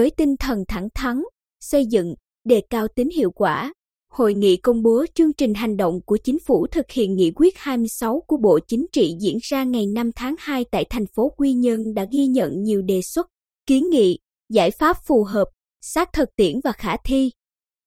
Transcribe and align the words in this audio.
với 0.00 0.10
tinh 0.10 0.36
thần 0.36 0.64
thẳng 0.68 0.88
thắn, 0.94 1.22
xây 1.60 1.86
dựng, 1.86 2.14
đề 2.44 2.62
cao 2.70 2.88
tính 2.96 3.08
hiệu 3.16 3.30
quả. 3.30 3.72
Hội 4.12 4.34
nghị 4.34 4.56
công 4.56 4.82
bố 4.82 5.04
chương 5.14 5.32
trình 5.32 5.54
hành 5.54 5.76
động 5.76 6.00
của 6.06 6.18
chính 6.24 6.38
phủ 6.46 6.66
thực 6.66 6.90
hiện 6.90 7.14
nghị 7.14 7.32
quyết 7.36 7.58
26 7.58 8.22
của 8.26 8.36
Bộ 8.36 8.58
Chính 8.68 8.86
trị 8.92 9.14
diễn 9.20 9.38
ra 9.42 9.64
ngày 9.64 9.86
5 9.86 10.10
tháng 10.16 10.34
2 10.38 10.64
tại 10.70 10.84
thành 10.90 11.06
phố 11.06 11.32
Quy 11.36 11.52
Nhơn 11.52 11.94
đã 11.94 12.06
ghi 12.12 12.26
nhận 12.26 12.62
nhiều 12.62 12.82
đề 12.82 13.02
xuất, 13.02 13.26
kiến 13.66 13.90
nghị, 13.90 14.18
giải 14.48 14.70
pháp 14.70 14.96
phù 15.06 15.24
hợp, 15.24 15.48
sát 15.80 16.12
thực 16.12 16.28
tiễn 16.36 16.60
và 16.64 16.72
khả 16.72 16.96
thi. 17.04 17.30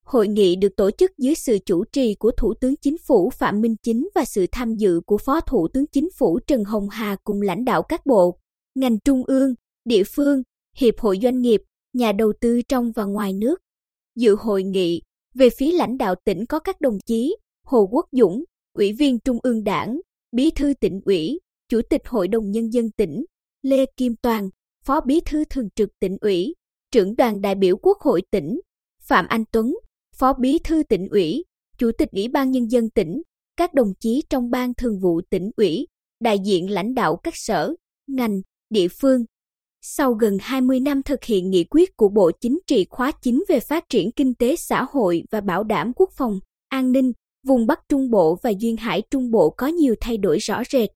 Hội 0.05 0.27
nghị 0.27 0.55
được 0.55 0.75
tổ 0.77 0.91
chức 0.91 1.11
dưới 1.17 1.35
sự 1.35 1.57
chủ 1.65 1.83
trì 1.91 2.15
của 2.15 2.31
Thủ 2.37 2.53
tướng 2.61 2.75
Chính 2.81 2.97
phủ 3.07 3.29
Phạm 3.29 3.61
Minh 3.61 3.75
Chính 3.83 4.09
và 4.15 4.25
sự 4.25 4.45
tham 4.51 4.75
dự 4.75 5.01
của 5.05 5.17
Phó 5.17 5.39
Thủ 5.39 5.67
tướng 5.73 5.85
Chính 5.91 6.09
phủ 6.19 6.39
Trần 6.47 6.63
Hồng 6.63 6.89
Hà 6.89 7.15
cùng 7.23 7.41
lãnh 7.41 7.65
đạo 7.65 7.83
các 7.83 8.05
bộ, 8.05 8.37
ngành 8.75 8.99
trung 8.99 9.23
ương, 9.27 9.53
địa 9.85 10.03
phương, 10.15 10.41
hiệp 10.77 10.99
hội 10.99 11.19
doanh 11.21 11.41
nghiệp, 11.41 11.61
nhà 11.93 12.11
đầu 12.11 12.33
tư 12.41 12.61
trong 12.61 12.91
và 12.91 13.03
ngoài 13.03 13.33
nước. 13.33 13.61
Dự 14.15 14.35
hội 14.35 14.63
nghị, 14.63 15.01
về 15.33 15.49
phía 15.57 15.71
lãnh 15.71 15.97
đạo 15.97 16.15
tỉnh 16.25 16.45
có 16.45 16.59
các 16.59 16.81
đồng 16.81 16.97
chí 17.05 17.35
Hồ 17.65 17.87
Quốc 17.91 18.05
Dũng, 18.11 18.43
Ủy 18.73 18.93
viên 18.93 19.19
Trung 19.19 19.37
ương 19.43 19.63
Đảng, 19.63 19.99
Bí 20.31 20.51
thư 20.51 20.73
tỉnh 20.79 21.01
ủy, 21.05 21.39
Chủ 21.69 21.81
tịch 21.89 22.01
Hội 22.05 22.27
đồng 22.27 22.51
Nhân 22.51 22.73
dân 22.73 22.91
tỉnh, 22.91 23.25
Lê 23.61 23.85
Kim 23.97 24.15
Toàn, 24.21 24.49
Phó 24.85 25.01
Bí 25.01 25.19
thư 25.25 25.43
Thường 25.45 25.69
trực 25.75 25.89
tỉnh 25.99 26.17
ủy, 26.21 26.55
trưởng 26.91 27.15
đoàn 27.15 27.41
đại 27.41 27.55
biểu 27.55 27.77
Quốc 27.77 27.97
hội 28.01 28.21
tỉnh, 28.31 28.59
Phạm 29.01 29.25
Anh 29.27 29.43
Tuấn, 29.51 29.75
Phó 30.15 30.33
Bí 30.33 30.59
thư 30.63 30.83
tỉnh 30.89 31.07
ủy, 31.07 31.43
Chủ 31.77 31.91
tịch 31.97 32.09
Ủy 32.11 32.27
ban 32.27 32.51
Nhân 32.51 32.71
dân 32.71 32.89
tỉnh, 32.89 33.21
các 33.57 33.73
đồng 33.73 33.93
chí 33.99 34.23
trong 34.29 34.49
ban 34.49 34.73
thường 34.73 34.99
vụ 34.99 35.21
tỉnh 35.29 35.51
ủy, 35.57 35.87
đại 36.19 36.39
diện 36.45 36.69
lãnh 36.69 36.93
đạo 36.93 37.15
các 37.23 37.33
sở, 37.35 37.73
ngành, 38.07 38.41
địa 38.69 38.87
phương. 38.87 39.25
Sau 39.85 40.13
gần 40.13 40.37
20 40.41 40.79
năm 40.79 41.03
thực 41.03 41.23
hiện 41.23 41.49
nghị 41.49 41.63
quyết 41.63 41.97
của 41.97 42.09
Bộ 42.09 42.31
Chính 42.41 42.59
trị 42.67 42.85
khóa 42.89 43.11
9 43.21 43.43
về 43.49 43.59
phát 43.59 43.89
triển 43.89 44.11
kinh 44.11 44.33
tế 44.33 44.55
xã 44.55 44.85
hội 44.91 45.23
và 45.31 45.41
bảo 45.41 45.63
đảm 45.63 45.91
quốc 45.95 46.09
phòng, 46.17 46.39
an 46.69 46.91
ninh, 46.91 47.11
vùng 47.47 47.67
Bắc 47.67 47.79
Trung 47.89 48.09
Bộ 48.09 48.37
và 48.43 48.51
Duyên 48.59 48.77
Hải 48.77 49.01
Trung 49.11 49.31
Bộ 49.31 49.49
có 49.57 49.67
nhiều 49.67 49.95
thay 50.01 50.17
đổi 50.17 50.37
rõ 50.37 50.63
rệt. 50.71 50.89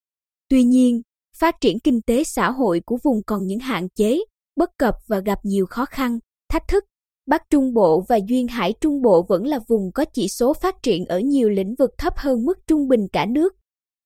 Tuy 0.49 0.63
nhiên, 0.63 1.01
phát 1.37 1.55
triển 1.61 1.79
kinh 1.79 2.01
tế 2.01 2.23
xã 2.23 2.51
hội 2.51 2.81
của 2.85 2.97
vùng 3.03 3.23
còn 3.23 3.47
những 3.47 3.59
hạn 3.59 3.87
chế, 3.95 4.19
bất 4.55 4.69
cập 4.77 4.95
và 5.07 5.19
gặp 5.19 5.39
nhiều 5.43 5.65
khó 5.65 5.85
khăn, 5.85 6.19
thách 6.49 6.67
thức. 6.67 6.83
Bắc 7.25 7.41
Trung 7.49 7.73
Bộ 7.73 8.03
và 8.09 8.19
Duyên 8.27 8.47
Hải 8.47 8.73
Trung 8.81 9.01
Bộ 9.01 9.25
vẫn 9.29 9.45
là 9.45 9.59
vùng 9.67 9.91
có 9.91 10.05
chỉ 10.13 10.27
số 10.27 10.53
phát 10.53 10.75
triển 10.83 11.05
ở 11.05 11.19
nhiều 11.19 11.49
lĩnh 11.49 11.75
vực 11.75 11.91
thấp 11.97 12.13
hơn 12.17 12.45
mức 12.45 12.57
trung 12.67 12.87
bình 12.87 13.07
cả 13.13 13.25
nước. 13.25 13.55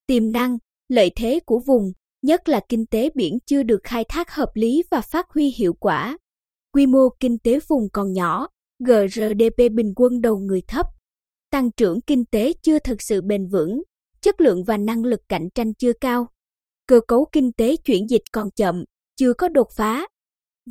Tiềm 0.08 0.32
năng, 0.32 0.58
lợi 0.90 1.12
thế 1.16 1.40
của 1.45 1.60
vùng, 1.68 1.92
nhất 2.22 2.50
là 2.50 2.59
kinh 2.69 2.86
tế 2.86 3.09
biển 3.16 3.38
chưa 3.45 3.64
được 3.64 3.80
khai 3.83 4.05
thác 4.09 4.31
hợp 4.31 4.50
lý 4.53 4.83
và 4.91 5.02
phát 5.02 5.25
huy 5.30 5.53
hiệu 5.58 5.73
quả. 5.73 6.17
Quy 6.73 6.86
mô 6.86 7.09
kinh 7.19 7.38
tế 7.38 7.59
vùng 7.67 7.89
còn 7.94 8.14
nhỏ, 8.14 8.47
GRDP 8.80 9.58
bình 9.72 9.94
quân 9.95 10.22
đầu 10.22 10.38
người 10.39 10.61
thấp. 10.67 10.86
Tăng 11.52 11.72
trưởng 11.72 12.02
kinh 12.02 12.25
tế 12.25 12.53
chưa 12.61 12.80
thực 12.80 13.02
sự 13.02 13.22
bền 13.22 13.47
vững, 13.47 13.83
chất 14.22 14.42
lượng 14.42 14.64
và 14.64 14.77
năng 14.77 15.03
lực 15.03 15.19
cạnh 15.30 15.49
tranh 15.55 15.73
chưa 15.73 15.94
cao. 15.94 16.27
Cơ 16.88 16.99
cấu 17.08 17.27
kinh 17.31 17.52
tế 17.52 17.75
chuyển 17.75 18.09
dịch 18.09 18.22
còn 18.31 18.52
chậm, 18.52 18.83
chưa 19.17 19.33
có 19.33 19.47
đột 19.47 19.67
phá. 19.77 20.08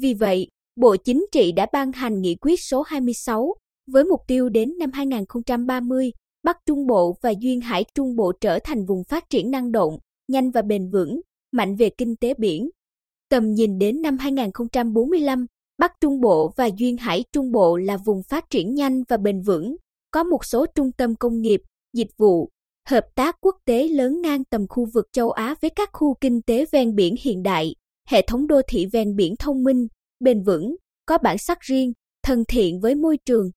Vì 0.00 0.14
vậy, 0.14 0.48
Bộ 0.76 0.96
Chính 0.96 1.26
trị 1.32 1.52
đã 1.52 1.66
ban 1.72 1.92
hành 1.92 2.20
nghị 2.20 2.36
quyết 2.40 2.60
số 2.60 2.82
26 2.82 3.54
với 3.92 4.04
mục 4.04 4.20
tiêu 4.26 4.48
đến 4.48 4.78
năm 4.78 4.90
2030, 4.92 6.10
Bắc 6.42 6.56
Trung 6.66 6.86
Bộ 6.86 7.16
và 7.22 7.32
Duyên 7.40 7.60
Hải 7.60 7.84
Trung 7.94 8.16
Bộ 8.16 8.32
trở 8.40 8.58
thành 8.64 8.86
vùng 8.86 9.04
phát 9.04 9.30
triển 9.30 9.50
năng 9.50 9.72
động, 9.72 9.98
nhanh 10.28 10.50
và 10.50 10.62
bền 10.62 10.90
vững, 10.90 11.20
mạnh 11.52 11.76
về 11.76 11.90
kinh 11.98 12.16
tế 12.16 12.34
biển. 12.38 12.70
Tầm 13.28 13.52
nhìn 13.52 13.78
đến 13.78 14.02
năm 14.02 14.18
2045, 14.18 15.46
Bắc 15.78 15.92
Trung 16.00 16.20
Bộ 16.20 16.52
và 16.56 16.70
Duyên 16.76 16.96
Hải 16.96 17.24
Trung 17.32 17.52
Bộ 17.52 17.76
là 17.76 17.96
vùng 17.96 18.22
phát 18.22 18.44
triển 18.50 18.74
nhanh 18.74 19.02
và 19.08 19.16
bền 19.16 19.42
vững, 19.42 19.76
có 20.10 20.24
một 20.24 20.44
số 20.44 20.66
trung 20.74 20.92
tâm 20.92 21.14
công 21.14 21.40
nghiệp, 21.40 21.60
dịch 21.92 22.10
vụ, 22.18 22.50
hợp 22.88 23.04
tác 23.14 23.36
quốc 23.40 23.56
tế 23.64 23.88
lớn 23.88 24.20
ngang 24.22 24.44
tầm 24.44 24.66
khu 24.68 24.86
vực 24.94 25.06
châu 25.12 25.30
Á 25.30 25.54
với 25.60 25.70
các 25.70 25.88
khu 25.92 26.14
kinh 26.20 26.42
tế 26.42 26.64
ven 26.72 26.94
biển 26.94 27.14
hiện 27.22 27.42
đại, 27.42 27.74
hệ 28.08 28.22
thống 28.26 28.46
đô 28.46 28.60
thị 28.68 28.86
ven 28.92 29.16
biển 29.16 29.34
thông 29.36 29.64
minh, 29.64 29.86
bền 30.20 30.42
vững, 30.42 30.76
có 31.06 31.18
bản 31.18 31.38
sắc 31.38 31.60
riêng, 31.60 31.92
thân 32.22 32.44
thiện 32.48 32.80
với 32.80 32.94
môi 32.94 33.18
trường. 33.24 33.50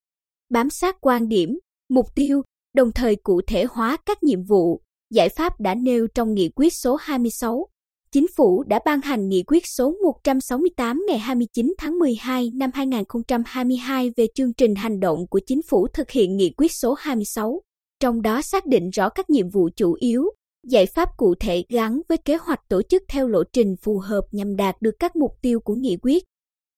Bám 0.49 0.69
sát 0.69 0.95
quan 1.01 1.27
điểm, 1.27 1.59
mục 1.89 2.05
tiêu, 2.15 2.41
đồng 2.75 2.91
thời 2.91 3.15
cụ 3.15 3.41
thể 3.47 3.65
hóa 3.69 3.97
các 4.05 4.23
nhiệm 4.23 4.43
vụ, 4.43 4.81
giải 5.11 5.29
pháp 5.29 5.59
đã 5.59 5.75
nêu 5.75 6.07
trong 6.15 6.33
nghị 6.33 6.49
quyết 6.55 6.73
số 6.73 6.95
26. 6.95 7.67
Chính 8.13 8.27
phủ 8.37 8.63
đã 8.63 8.79
ban 8.85 9.01
hành 9.01 9.29
nghị 9.29 9.43
quyết 9.47 9.67
số 9.67 9.95
168 10.03 11.03
ngày 11.07 11.19
29 11.19 11.73
tháng 11.77 11.99
12 11.99 12.51
năm 12.53 12.69
2022 12.73 14.11
về 14.17 14.27
chương 14.35 14.53
trình 14.53 14.75
hành 14.75 14.99
động 14.99 15.27
của 15.27 15.39
chính 15.47 15.61
phủ 15.69 15.87
thực 15.93 16.11
hiện 16.11 16.37
nghị 16.37 16.53
quyết 16.57 16.71
số 16.71 16.95
26, 16.99 17.61
trong 17.99 18.21
đó 18.21 18.41
xác 18.41 18.65
định 18.65 18.89
rõ 18.89 19.09
các 19.09 19.29
nhiệm 19.29 19.49
vụ 19.49 19.69
chủ 19.75 19.93
yếu, 19.93 20.23
giải 20.67 20.85
pháp 20.85 21.09
cụ 21.17 21.35
thể 21.39 21.63
gắn 21.69 22.01
với 22.09 22.17
kế 22.17 22.35
hoạch 22.35 22.59
tổ 22.69 22.81
chức 22.81 23.03
theo 23.09 23.27
lộ 23.27 23.43
trình 23.53 23.75
phù 23.81 23.99
hợp 23.99 24.21
nhằm 24.31 24.55
đạt 24.55 24.75
được 24.81 24.95
các 24.99 25.15
mục 25.15 25.31
tiêu 25.41 25.59
của 25.59 25.75
nghị 25.75 25.97
quyết. 26.01 26.23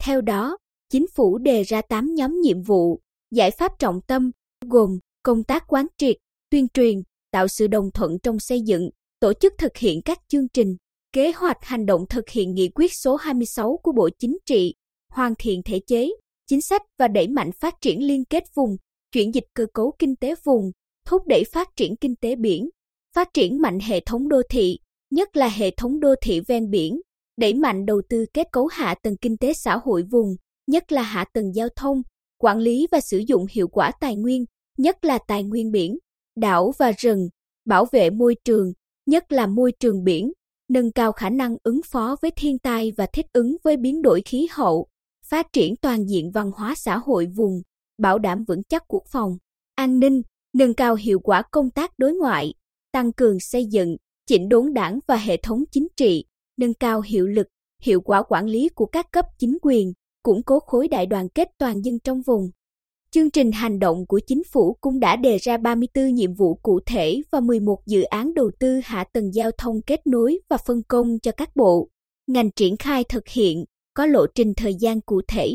Theo 0.04 0.22
đó, 0.22 0.58
chính 0.92 1.06
phủ 1.16 1.38
đề 1.38 1.64
ra 1.64 1.82
8 1.82 2.16
nhóm 2.16 2.42
nhiệm 2.42 2.62
vụ, 2.62 3.00
giải 3.32 3.52
pháp 3.52 3.72
trọng 3.80 4.02
tâm, 4.08 4.32
gồm 4.66 5.00
công 5.24 5.44
tác 5.44 5.64
quán 5.68 5.88
triệt, 5.98 6.16
tuyên 6.50 6.68
truyền, 6.74 7.02
tạo 7.32 7.48
sự 7.48 7.68
đồng 7.68 7.92
thuận 7.94 8.20
trong 8.24 8.40
xây 8.40 8.62
dựng, 8.62 8.90
tổ 9.20 9.34
chức 9.34 9.54
thực 9.58 9.78
hiện 9.78 10.02
các 10.02 10.20
chương 10.28 10.48
trình, 10.54 10.76
kế 11.16 11.32
hoạch 11.32 11.58
hành 11.62 11.86
động 11.86 12.06
thực 12.10 12.30
hiện 12.30 12.54
nghị 12.54 12.70
quyết 12.76 12.92
số 12.94 13.16
26 13.16 13.80
của 13.84 13.92
Bộ 13.92 14.10
Chính 14.20 14.38
trị, 14.46 14.74
hoàn 15.12 15.34
thiện 15.40 15.62
thể 15.64 15.80
chế, 15.88 16.10
chính 16.48 16.62
sách 16.62 16.82
và 17.00 17.08
đẩy 17.08 17.28
mạnh 17.28 17.52
phát 17.52 17.74
triển 17.82 18.08
liên 18.08 18.26
kết 18.26 18.44
vùng, 18.56 18.78
chuyển 19.12 19.34
dịch 19.34 19.44
cơ 19.54 19.66
cấu 19.74 19.94
kinh 20.00 20.16
tế 20.16 20.36
vùng, 20.44 20.72
thúc 21.08 21.22
đẩy 21.28 21.44
phát 21.54 21.70
triển 21.76 21.96
kinh 21.96 22.16
tế 22.16 22.36
biển, 22.36 22.70
phát 23.16 23.34
triển 23.34 23.62
mạnh 23.62 23.80
hệ 23.80 24.00
thống 24.00 24.30
đô 24.30 24.42
thị, 24.50 24.78
nhất 25.12 25.38
là 25.38 25.48
hệ 25.48 25.72
thống 25.72 26.00
đô 26.00 26.16
thị 26.22 26.42
ven 26.48 26.70
biển, 26.70 27.02
đẩy 27.38 27.54
mạnh 27.54 27.86
đầu 27.86 28.02
tư 28.10 28.26
kết 28.34 28.48
cấu 28.52 28.68
hạ 28.68 28.96
tầng 29.04 29.18
kinh 29.22 29.38
tế 29.38 29.54
xã 29.54 29.78
hội 29.78 30.04
vùng, 30.12 30.36
nhất 30.68 30.92
là 30.92 31.02
hạ 31.02 31.26
tầng 31.34 31.56
giao 31.56 31.68
thông, 31.76 32.02
quản 32.38 32.58
lý 32.58 32.88
và 32.92 33.00
sử 33.00 33.18
dụng 33.28 33.46
hiệu 33.52 33.68
quả 33.68 33.92
tài 34.00 34.16
nguyên, 34.16 34.46
nhất 34.78 35.06
là 35.06 35.20
tài 35.28 35.44
nguyên 35.44 35.72
biển, 35.72 35.98
đảo 36.36 36.74
và 36.78 36.92
rừng, 36.98 37.30
bảo 37.66 37.86
vệ 37.92 38.10
môi 38.10 38.36
trường, 38.44 38.74
nhất 39.06 39.32
là 39.32 39.48
môi 39.48 39.72
trường 39.80 40.04
biển, 40.04 40.32
nâng 40.70 40.92
cao 40.92 41.12
khả 41.12 41.30
năng 41.30 41.58
ứng 41.64 41.82
phó 41.86 42.16
với 42.22 42.32
thiên 42.32 42.60
tai 42.60 42.92
và 42.98 43.06
thích 43.14 43.26
ứng 43.34 43.58
với 43.64 43.78
biến 43.78 44.02
đổi 44.02 44.22
khí 44.26 44.48
hậu, 44.52 44.88
phát 45.26 45.54
triển 45.54 45.76
toàn 45.76 46.06
diện 46.06 46.32
văn 46.32 46.52
hóa 46.56 46.74
xã 46.78 46.98
hội 46.98 47.26
vùng, 47.26 47.62
bảo 47.98 48.20
đảm 48.20 48.44
vững 48.48 48.64
chắc 48.64 48.84
quốc 48.88 49.04
phòng, 49.12 49.38
an 49.76 50.00
ninh, 50.00 50.22
nâng 50.54 50.74
cao 50.74 50.96
hiệu 50.96 51.20
quả 51.20 51.42
công 51.52 51.70
tác 51.70 51.92
đối 51.98 52.14
ngoại, 52.14 52.54
tăng 52.92 53.14
cường 53.14 53.40
xây 53.40 53.66
dựng, 53.66 53.98
chỉnh 54.28 54.50
đốn 54.50 54.74
đảng 54.74 55.00
và 55.08 55.16
hệ 55.16 55.38
thống 55.38 55.64
chính 55.72 55.88
trị, 55.98 56.26
nâng 56.58 56.74
cao 56.74 57.02
hiệu 57.02 57.28
lực, 57.28 57.48
hiệu 57.82 58.02
quả 58.02 58.24
quản 58.24 58.46
lý 58.46 58.70
của 58.70 58.86
các 58.86 59.12
cấp 59.12 59.26
chính 59.40 59.58
quyền, 59.62 59.94
củng 60.24 60.44
cố 60.44 60.60
khối 60.60 60.88
đại 60.88 61.06
đoàn 61.06 61.30
kết 61.30 61.48
toàn 61.58 61.82
dân 61.82 62.00
trong 62.00 62.22
vùng. 62.22 62.52
Chương 63.16 63.32
trình 63.32 63.52
hành 63.52 63.80
động 63.80 64.06
của 64.08 64.20
chính 64.28 64.44
phủ 64.44 64.78
cũng 64.82 65.00
đã 65.00 65.16
đề 65.16 65.38
ra 65.38 65.58
34 65.58 66.14
nhiệm 66.14 66.34
vụ 66.34 66.56
cụ 66.56 66.80
thể 66.86 67.22
và 67.32 67.40
11 67.40 67.86
dự 67.86 68.02
án 68.04 68.34
đầu 68.34 68.52
tư 68.60 68.80
hạ 68.84 69.04
tầng 69.14 69.34
giao 69.34 69.52
thông 69.58 69.82
kết 69.82 70.08
nối 70.08 70.40
và 70.50 70.58
phân 70.58 70.82
công 70.88 71.20
cho 71.20 71.32
các 71.32 71.56
bộ, 71.56 71.90
ngành 72.28 72.52
triển 72.52 72.78
khai 72.78 73.04
thực 73.04 73.28
hiện, 73.28 73.66
có 73.94 74.06
lộ 74.06 74.26
trình 74.36 74.54
thời 74.58 74.76
gian 74.80 75.02
cụ 75.02 75.22
thể. 75.28 75.52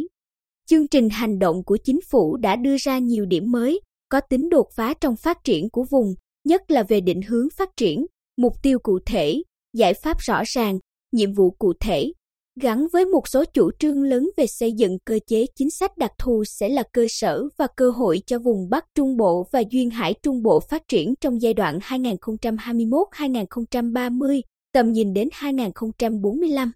Chương 0.67 0.89
trình 0.89 1.09
hành 1.09 1.39
động 1.39 1.65
của 1.65 1.79
chính 1.85 2.01
phủ 2.11 2.37
đã 2.37 2.57
đưa 2.57 2.77
ra 2.77 2.99
nhiều 2.99 3.27
điểm 3.27 3.53
mới, 3.53 3.81
có 4.09 4.21
tính 4.21 4.49
đột 4.49 4.67
phá 4.77 4.95
trong 5.01 5.17
phát 5.17 5.45
triển 5.45 5.71
của 5.71 5.85
vùng, 5.91 6.15
nhất 6.45 6.71
là 6.71 6.83
về 6.83 7.01
định 7.01 7.23
hướng 7.23 7.49
phát 7.57 7.69
triển, 7.77 8.07
mục 8.37 8.53
tiêu 8.63 8.79
cụ 8.83 8.99
thể, 9.07 9.43
giải 9.73 9.95
pháp 9.95 10.19
rõ 10.19 10.43
ràng, 10.47 10.79
nhiệm 11.13 11.33
vụ 11.33 11.51
cụ 11.51 11.73
thể, 11.81 12.13
gắn 12.61 12.87
với 12.93 13.05
một 13.05 13.29
số 13.29 13.45
chủ 13.45 13.71
trương 13.79 14.03
lớn 14.03 14.31
về 14.37 14.47
xây 14.47 14.73
dựng 14.73 14.99
cơ 15.05 15.19
chế 15.27 15.47
chính 15.57 15.71
sách 15.71 15.99
đặc 15.99 16.13
thù 16.19 16.45
sẽ 16.45 16.69
là 16.69 16.83
cơ 16.93 17.07
sở 17.09 17.43
và 17.57 17.67
cơ 17.77 17.91
hội 17.91 18.23
cho 18.27 18.39
vùng 18.39 18.69
Bắc 18.71 18.85
Trung 18.95 19.17
Bộ 19.17 19.47
và 19.51 19.63
Duyên 19.71 19.91
Hải 19.91 20.15
Trung 20.23 20.43
Bộ 20.43 20.61
phát 20.61 20.89
triển 20.89 21.15
trong 21.21 21.43
giai 21.43 21.55
đoạn 21.55 21.79
2021-2030, 21.79 24.41
tầm 24.73 24.93
nhìn 24.93 25.13
đến 25.13 25.29
2045. 25.33 26.73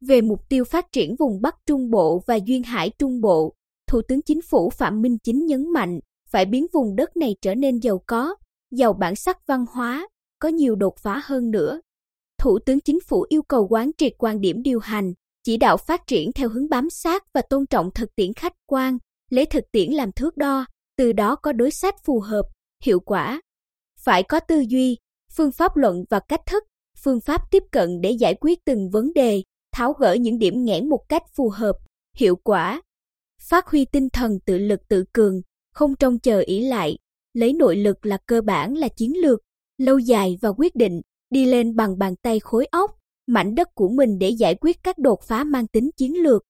Về 0.00 0.20
mục 0.20 0.48
tiêu 0.48 0.64
phát 0.64 0.92
triển 0.92 1.16
vùng 1.18 1.40
Bắc 1.42 1.56
Trung 1.66 1.90
Bộ 1.90 2.22
và 2.26 2.38
Duyên 2.44 2.62
Hải 2.62 2.90
Trung 2.98 3.20
Bộ, 3.20 3.54
Thủ 3.88 4.02
tướng 4.08 4.22
Chính 4.22 4.42
phủ 4.42 4.70
Phạm 4.70 5.02
Minh 5.02 5.18
Chính 5.18 5.46
nhấn 5.46 5.72
mạnh 5.72 6.00
phải 6.28 6.46
biến 6.46 6.66
vùng 6.72 6.96
đất 6.96 7.16
này 7.16 7.36
trở 7.40 7.54
nên 7.54 7.78
giàu 7.78 8.02
có, 8.06 8.36
giàu 8.70 8.92
bản 8.92 9.16
sắc 9.16 9.46
văn 9.46 9.64
hóa, 9.70 10.08
có 10.38 10.48
nhiều 10.48 10.76
đột 10.76 10.98
phá 10.98 11.20
hơn 11.24 11.50
nữa. 11.50 11.80
Thủ 12.46 12.58
tướng 12.58 12.80
Chính 12.80 13.00
phủ 13.00 13.26
yêu 13.28 13.42
cầu 13.42 13.68
quán 13.70 13.90
triệt 13.98 14.12
quan 14.18 14.40
điểm 14.40 14.62
điều 14.62 14.78
hành, 14.78 15.12
chỉ 15.44 15.56
đạo 15.56 15.76
phát 15.76 16.06
triển 16.06 16.32
theo 16.32 16.48
hướng 16.48 16.68
bám 16.68 16.90
sát 16.90 17.24
và 17.34 17.42
tôn 17.42 17.66
trọng 17.66 17.90
thực 17.94 18.16
tiễn 18.16 18.32
khách 18.34 18.52
quan, 18.66 18.98
lấy 19.30 19.46
thực 19.46 19.64
tiễn 19.72 19.90
làm 19.92 20.12
thước 20.12 20.36
đo, 20.36 20.66
từ 20.96 21.12
đó 21.12 21.36
có 21.36 21.52
đối 21.52 21.70
sách 21.70 21.94
phù 22.04 22.20
hợp, 22.20 22.42
hiệu 22.82 23.00
quả. 23.00 23.40
Phải 23.98 24.22
có 24.22 24.40
tư 24.40 24.64
duy, 24.68 24.96
phương 25.36 25.52
pháp 25.52 25.76
luận 25.76 26.04
và 26.10 26.20
cách 26.28 26.40
thức, 26.46 26.64
phương 26.98 27.20
pháp 27.20 27.50
tiếp 27.50 27.62
cận 27.72 28.00
để 28.00 28.10
giải 28.10 28.34
quyết 28.40 28.58
từng 28.64 28.90
vấn 28.90 29.12
đề, 29.14 29.42
tháo 29.72 29.92
gỡ 29.92 30.12
những 30.12 30.38
điểm 30.38 30.64
nghẽn 30.64 30.88
một 30.88 31.08
cách 31.08 31.22
phù 31.36 31.48
hợp, 31.48 31.76
hiệu 32.16 32.36
quả, 32.36 32.82
phát 33.42 33.66
huy 33.66 33.84
tinh 33.84 34.08
thần 34.10 34.38
tự 34.46 34.58
lực 34.58 34.80
tự 34.88 35.04
cường, 35.12 35.40
không 35.72 35.96
trông 35.96 36.18
chờ 36.18 36.40
ỷ 36.40 36.60
lại, 36.60 36.98
lấy 37.32 37.52
nội 37.52 37.76
lực 37.76 38.06
là 38.06 38.18
cơ 38.26 38.40
bản 38.40 38.74
là 38.74 38.88
chiến 38.88 39.12
lược, 39.22 39.40
lâu 39.78 39.98
dài 39.98 40.38
và 40.42 40.48
quyết 40.48 40.76
định, 40.76 41.00
đi 41.30 41.46
lên 41.46 41.76
bằng 41.76 41.98
bàn 41.98 42.16
tay 42.16 42.40
khối 42.40 42.66
óc, 42.66 42.98
mảnh 43.26 43.54
đất 43.54 43.74
của 43.74 43.88
mình 43.88 44.18
để 44.18 44.30
giải 44.30 44.54
quyết 44.54 44.76
các 44.82 44.98
đột 44.98 45.22
phá 45.22 45.44
mang 45.44 45.66
tính 45.66 45.90
chiến 45.96 46.22
lược, 46.22 46.42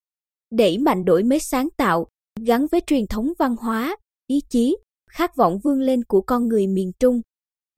đẩy 0.51 0.77
mạnh 0.77 1.05
đổi 1.05 1.23
mới 1.23 1.39
sáng 1.39 1.69
tạo, 1.77 2.07
gắn 2.39 2.67
với 2.71 2.81
truyền 2.87 3.07
thống 3.07 3.33
văn 3.39 3.55
hóa, 3.55 3.97
ý 4.27 4.41
chí, 4.49 4.77
khát 5.09 5.35
vọng 5.35 5.59
vươn 5.63 5.79
lên 5.79 6.03
của 6.03 6.21
con 6.21 6.47
người 6.47 6.67
miền 6.67 6.91
Trung. 6.99 7.21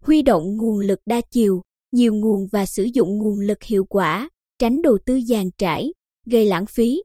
Huy 0.03 0.21
động 0.21 0.57
nguồn 0.57 0.79
lực 0.79 0.99
đa 1.05 1.21
chiều, 1.21 1.61
nhiều 1.91 2.13
nguồn 2.13 2.47
và 2.51 2.65
sử 2.65 2.83
dụng 2.83 3.17
nguồn 3.17 3.39
lực 3.39 3.63
hiệu 3.63 3.85
quả, 3.85 4.29
tránh 4.59 4.81
đầu 4.81 4.97
tư 5.05 5.19
dàn 5.21 5.49
trải, 5.57 5.93
gây 6.25 6.45
lãng 6.45 6.65
phí. 6.65 7.03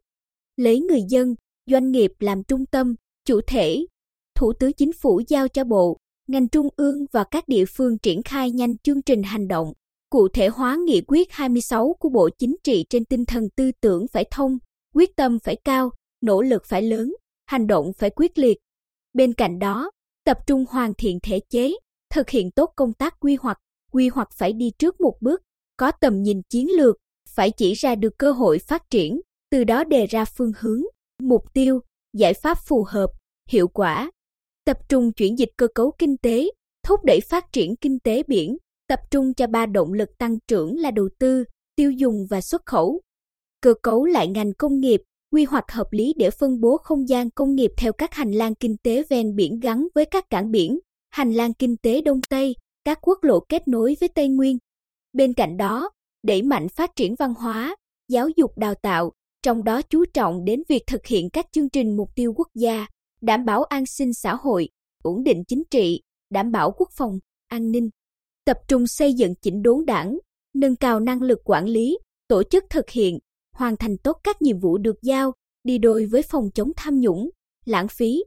Lấy 0.56 0.80
người 0.80 1.00
dân, 1.08 1.34
doanh 1.70 1.90
nghiệp 1.90 2.12
làm 2.18 2.42
trung 2.44 2.66
tâm, 2.66 2.94
chủ 3.24 3.40
thể. 3.46 3.86
Thủ 4.34 4.52
tướng 4.52 4.72
Chính 4.72 4.92
phủ 4.92 5.20
giao 5.28 5.48
cho 5.48 5.64
Bộ, 5.64 5.96
ngành 6.28 6.48
trung 6.48 6.68
ương 6.76 7.06
và 7.12 7.24
các 7.24 7.48
địa 7.48 7.64
phương 7.68 7.98
triển 7.98 8.22
khai 8.22 8.50
nhanh 8.50 8.78
chương 8.78 9.02
trình 9.02 9.22
hành 9.22 9.48
động, 9.48 9.72
cụ 10.14 10.28
thể 10.28 10.48
hóa 10.48 10.76
nghị 10.86 11.02
quyết 11.06 11.32
26 11.32 11.96
của 12.00 12.08
Bộ 12.08 12.28
Chính 12.38 12.56
trị 12.64 12.84
trên 12.90 13.04
tinh 13.04 13.24
thần 13.24 13.48
tư 13.56 13.70
tưởng 13.80 14.06
phải 14.12 14.24
thông, 14.30 14.58
quyết 14.94 15.16
tâm 15.16 15.38
phải 15.38 15.56
cao, 15.64 15.90
nỗ 16.20 16.42
lực 16.42 16.62
phải 16.64 16.82
lớn, 16.82 17.14
hành 17.46 17.66
động 17.66 17.92
phải 17.98 18.10
quyết 18.10 18.38
liệt. 18.38 18.58
Bên 19.12 19.32
cạnh 19.32 19.58
đó, 19.58 19.90
tập 20.24 20.38
trung 20.46 20.64
hoàn 20.68 20.94
thiện 20.94 21.18
thể 21.22 21.40
chế, 21.50 21.72
thực 22.10 22.30
hiện 22.30 22.50
tốt 22.50 22.72
công 22.76 22.92
tác 22.92 23.14
quy 23.20 23.36
hoạch, 23.40 23.58
quy 23.92 24.08
hoạch 24.08 24.28
phải 24.38 24.52
đi 24.52 24.70
trước 24.78 25.00
một 25.00 25.14
bước, 25.20 25.42
có 25.76 25.92
tầm 26.00 26.22
nhìn 26.22 26.42
chiến 26.50 26.68
lược, 26.76 26.96
phải 27.28 27.50
chỉ 27.50 27.74
ra 27.74 27.94
được 27.94 28.18
cơ 28.18 28.32
hội 28.32 28.58
phát 28.58 28.90
triển, 28.90 29.20
từ 29.50 29.64
đó 29.64 29.84
đề 29.84 30.06
ra 30.06 30.24
phương 30.24 30.52
hướng, 30.58 30.82
mục 31.22 31.42
tiêu, 31.52 31.80
giải 32.12 32.34
pháp 32.34 32.58
phù 32.66 32.84
hợp, 32.88 33.10
hiệu 33.48 33.68
quả. 33.68 34.10
Tập 34.64 34.78
trung 34.88 35.12
chuyển 35.12 35.38
dịch 35.38 35.50
cơ 35.56 35.66
cấu 35.74 35.92
kinh 35.98 36.16
tế, 36.16 36.50
thúc 36.86 37.00
đẩy 37.04 37.20
phát 37.20 37.52
triển 37.52 37.76
kinh 37.76 37.98
tế 37.98 38.22
biển, 38.28 38.56
tập 38.88 39.00
trung 39.10 39.34
cho 39.34 39.46
ba 39.46 39.66
động 39.66 39.92
lực 39.92 40.18
tăng 40.18 40.38
trưởng 40.48 40.78
là 40.78 40.90
đầu 40.90 41.08
tư, 41.18 41.44
tiêu 41.76 41.90
dùng 41.90 42.26
và 42.30 42.40
xuất 42.40 42.66
khẩu. 42.66 43.00
Cơ 43.60 43.74
cấu 43.82 44.04
lại 44.04 44.28
ngành 44.28 44.52
công 44.58 44.80
nghiệp, 44.80 45.02
quy 45.32 45.44
hoạch 45.44 45.70
hợp 45.70 45.86
lý 45.90 46.14
để 46.16 46.30
phân 46.30 46.60
bố 46.60 46.76
không 46.76 47.08
gian 47.08 47.30
công 47.30 47.54
nghiệp 47.54 47.70
theo 47.76 47.92
các 47.92 48.14
hành 48.14 48.32
lang 48.32 48.54
kinh 48.54 48.76
tế 48.82 49.02
ven 49.10 49.36
biển 49.36 49.60
gắn 49.60 49.88
với 49.94 50.04
các 50.04 50.24
cảng 50.30 50.50
biển, 50.50 50.78
hành 51.10 51.32
lang 51.32 51.54
kinh 51.54 51.76
tế 51.76 52.00
Đông 52.00 52.20
Tây, 52.30 52.54
các 52.84 52.98
quốc 53.02 53.18
lộ 53.24 53.40
kết 53.40 53.68
nối 53.68 53.96
với 54.00 54.08
Tây 54.08 54.28
Nguyên. 54.28 54.58
Bên 55.12 55.32
cạnh 55.32 55.56
đó, 55.56 55.90
đẩy 56.22 56.42
mạnh 56.42 56.68
phát 56.68 56.90
triển 56.96 57.14
văn 57.18 57.34
hóa, 57.34 57.76
giáo 58.08 58.28
dục 58.36 58.58
đào 58.58 58.74
tạo, 58.74 59.12
trong 59.42 59.64
đó 59.64 59.82
chú 59.82 60.04
trọng 60.14 60.44
đến 60.44 60.62
việc 60.68 60.82
thực 60.86 61.06
hiện 61.06 61.30
các 61.30 61.46
chương 61.52 61.68
trình 61.68 61.96
mục 61.96 62.08
tiêu 62.14 62.32
quốc 62.36 62.48
gia, 62.54 62.86
đảm 63.20 63.44
bảo 63.44 63.64
an 63.64 63.86
sinh 63.86 64.14
xã 64.14 64.34
hội, 64.34 64.68
ổn 65.02 65.24
định 65.24 65.42
chính 65.48 65.62
trị, 65.70 66.00
đảm 66.30 66.52
bảo 66.52 66.70
quốc 66.70 66.88
phòng, 66.96 67.18
an 67.48 67.70
ninh. 67.70 67.90
Tập 68.44 68.58
trung 68.68 68.86
xây 68.86 69.12
dựng 69.12 69.34
chỉnh 69.34 69.62
đốn 69.62 69.86
đảng, 69.86 70.18
nâng 70.54 70.76
cao 70.76 71.00
năng 71.00 71.22
lực 71.22 71.38
quản 71.44 71.66
lý, 71.66 71.98
tổ 72.28 72.42
chức 72.42 72.64
thực 72.70 72.90
hiện, 72.90 73.18
hoàn 73.56 73.76
thành 73.76 73.96
tốt 73.98 74.20
các 74.24 74.42
nhiệm 74.42 74.58
vụ 74.58 74.78
được 74.78 75.02
giao, 75.02 75.32
đi 75.64 75.78
đôi 75.78 76.06
với 76.06 76.22
phòng 76.22 76.50
chống 76.54 76.70
tham 76.76 77.00
nhũng, 77.00 77.30
lãng 77.64 77.88
phí. 77.88 78.24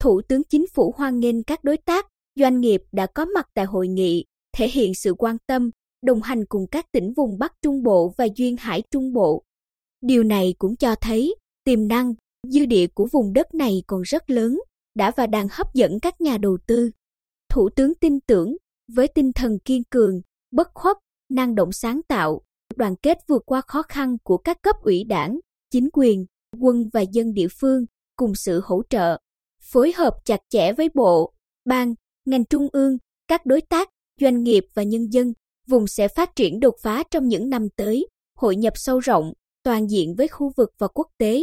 Thủ 0.00 0.20
tướng 0.28 0.42
Chính 0.44 0.66
phủ 0.74 0.94
hoan 0.96 1.20
nghênh 1.20 1.42
các 1.42 1.64
đối 1.64 1.76
tác, 1.76 2.06
doanh 2.36 2.60
nghiệp 2.60 2.82
đã 2.92 3.06
có 3.06 3.24
mặt 3.24 3.48
tại 3.54 3.64
hội 3.64 3.88
nghị, 3.88 4.24
thể 4.56 4.68
hiện 4.68 4.94
sự 4.94 5.14
quan 5.14 5.36
tâm, 5.46 5.70
đồng 6.02 6.22
hành 6.22 6.44
cùng 6.48 6.66
các 6.66 6.86
tỉnh 6.92 7.12
vùng 7.16 7.38
Bắc 7.38 7.52
Trung 7.62 7.82
Bộ 7.82 8.14
và 8.16 8.28
Duyên 8.36 8.56
Hải 8.56 8.82
Trung 8.90 9.12
Bộ. 9.12 9.42
Điều 10.00 10.22
này 10.22 10.54
cũng 10.58 10.76
cho 10.76 10.94
thấy 10.94 11.34
tiềm 11.64 11.88
năng, 11.88 12.14
dư 12.48 12.66
địa 12.66 12.86
của 12.86 13.08
vùng 13.12 13.32
đất 13.32 13.54
này 13.54 13.82
còn 13.86 14.02
rất 14.02 14.30
lớn, 14.30 14.60
đã 14.94 15.12
và 15.16 15.26
đang 15.26 15.48
hấp 15.50 15.74
dẫn 15.74 16.00
các 16.00 16.20
nhà 16.20 16.38
đầu 16.38 16.58
tư. 16.66 16.90
Thủ 17.48 17.68
tướng 17.76 17.94
tin 17.94 18.20
tưởng, 18.20 18.56
với 18.94 19.08
tinh 19.08 19.32
thần 19.32 19.58
kiên 19.64 19.82
cường, 19.90 20.20
bất 20.50 20.68
khuất, 20.74 20.96
năng 21.30 21.54
động 21.54 21.72
sáng 21.72 22.00
tạo, 22.08 22.42
đoàn 22.76 22.96
kết 22.96 23.18
vượt 23.28 23.42
qua 23.46 23.60
khó 23.66 23.82
khăn 23.82 24.16
của 24.22 24.36
các 24.36 24.62
cấp 24.62 24.76
ủy 24.82 25.04
đảng, 25.04 25.38
chính 25.70 25.88
quyền, 25.92 26.26
quân 26.60 26.88
và 26.92 27.00
dân 27.00 27.32
địa 27.32 27.48
phương, 27.60 27.84
cùng 28.16 28.34
sự 28.34 28.60
hỗ 28.64 28.82
trợ, 28.90 29.18
phối 29.62 29.92
hợp 29.92 30.14
chặt 30.24 30.40
chẽ 30.48 30.72
với 30.72 30.88
bộ, 30.94 31.32
ban, 31.64 31.94
ngành 32.24 32.44
trung 32.44 32.68
ương, 32.72 32.96
các 33.28 33.46
đối 33.46 33.60
tác, 33.60 33.88
doanh 34.20 34.42
nghiệp 34.42 34.64
và 34.74 34.82
nhân 34.82 35.12
dân, 35.12 35.32
vùng 35.66 35.86
sẽ 35.86 36.08
phát 36.08 36.36
triển 36.36 36.60
đột 36.60 36.74
phá 36.82 37.02
trong 37.10 37.28
những 37.28 37.50
năm 37.50 37.68
tới, 37.76 38.06
hội 38.36 38.56
nhập 38.56 38.72
sâu 38.76 38.98
rộng, 38.98 39.32
toàn 39.62 39.90
diện 39.90 40.14
với 40.14 40.28
khu 40.28 40.52
vực 40.56 40.70
và 40.78 40.88
quốc 40.88 41.06
tế. 41.18 41.42